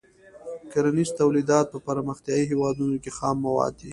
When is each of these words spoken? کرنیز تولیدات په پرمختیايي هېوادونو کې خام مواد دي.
کرنیز 0.71 1.09
تولیدات 1.19 1.65
په 1.73 1.79
پرمختیايي 1.87 2.43
هېوادونو 2.51 2.95
کې 3.03 3.11
خام 3.17 3.37
مواد 3.45 3.73
دي. 3.81 3.89